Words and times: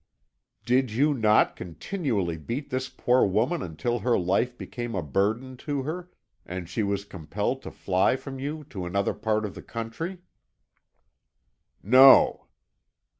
"Did 0.65 0.89
you 0.89 1.13
not 1.13 1.55
continually 1.55 2.35
beat 2.35 2.71
this 2.71 2.89
poor 2.89 3.23
woman 3.23 3.61
until 3.61 3.99
her 3.99 4.17
life 4.17 4.57
became 4.57 4.95
a 4.95 5.03
burden 5.03 5.55
to 5.57 5.83
her, 5.83 6.09
and 6.43 6.67
she 6.67 6.81
was 6.81 7.05
compelled 7.05 7.61
to 7.61 7.69
fly 7.69 8.15
from 8.15 8.39
you 8.39 8.63
to 8.71 8.87
another 8.87 9.13
part 9.13 9.45
of 9.45 9.53
the 9.53 9.61
country?" 9.61 10.23
"No." 11.83 12.47